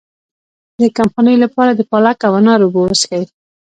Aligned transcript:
د 0.79 0.81
کمخونۍ 0.97 1.35
لپاره 1.43 1.71
د 1.75 1.81
پالک 1.91 2.19
او 2.27 2.33
انار 2.39 2.59
اوبه 2.63 2.79
وڅښئ 2.81 3.23